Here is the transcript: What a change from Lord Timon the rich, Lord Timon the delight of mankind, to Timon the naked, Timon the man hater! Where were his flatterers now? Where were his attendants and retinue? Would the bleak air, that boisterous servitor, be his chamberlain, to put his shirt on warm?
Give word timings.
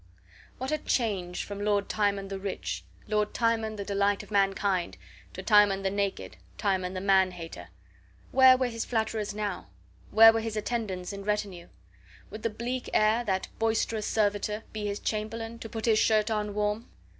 What 0.57 0.71
a 0.71 0.79
change 0.79 1.43
from 1.43 1.61
Lord 1.63 1.87
Timon 1.87 2.29
the 2.29 2.39
rich, 2.39 2.83
Lord 3.07 3.35
Timon 3.35 3.75
the 3.75 3.85
delight 3.85 4.23
of 4.23 4.31
mankind, 4.31 4.97
to 5.33 5.43
Timon 5.43 5.83
the 5.83 5.91
naked, 5.91 6.37
Timon 6.57 6.95
the 6.95 6.99
man 7.01 7.29
hater! 7.29 7.67
Where 8.31 8.57
were 8.57 8.65
his 8.69 8.83
flatterers 8.83 9.35
now? 9.35 9.67
Where 10.09 10.33
were 10.33 10.41
his 10.41 10.57
attendants 10.57 11.13
and 11.13 11.23
retinue? 11.23 11.67
Would 12.31 12.41
the 12.41 12.49
bleak 12.49 12.89
air, 12.95 13.23
that 13.25 13.49
boisterous 13.59 14.07
servitor, 14.07 14.63
be 14.73 14.87
his 14.87 14.99
chamberlain, 14.99 15.59
to 15.59 15.69
put 15.69 15.85
his 15.85 15.99
shirt 15.99 16.31
on 16.31 16.55
warm? 16.55 16.89